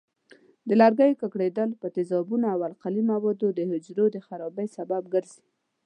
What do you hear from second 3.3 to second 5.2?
د حجرو د خرابۍ سبب